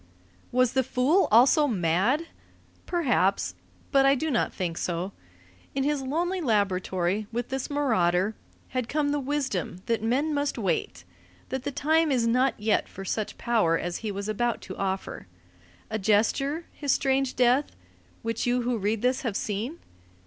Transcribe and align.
Was 0.51 0.73
the 0.73 0.81
fool 0.81 1.27
also 1.31 1.67
mad? 1.67 2.25
Perhaps. 2.87 3.53
But 3.91 4.03
I 4.03 4.15
do 4.15 4.31
not 4.31 4.51
think 4.51 4.79
so. 4.79 5.11
Into 5.75 5.87
his 5.89 6.01
lonely 6.01 6.41
laboratory, 6.41 7.27
with 7.31 7.49
this 7.49 7.69
marauder, 7.69 8.33
had 8.69 8.89
come 8.89 9.09
the 9.09 9.19
wisdom 9.19 9.83
that 9.85 10.01
men 10.01 10.33
must 10.33 10.57
wait, 10.57 11.03
that 11.49 11.65
the 11.65 11.71
time 11.71 12.11
is 12.11 12.25
not 12.25 12.59
yet 12.59 12.89
for 12.89 13.05
such 13.05 13.37
power 13.37 13.77
as 13.77 13.97
he 13.97 14.11
was 14.11 14.27
about 14.27 14.59
to 14.61 14.77
offer. 14.77 15.27
A 15.91 15.99
gesture, 15.99 16.65
his 16.71 16.91
strange 16.91 17.35
death, 17.35 17.75
which 18.23 18.47
you 18.47 18.63
who 18.63 18.79
read 18.79 19.03
this 19.03 19.21
have 19.21 19.35
seen? 19.35 19.77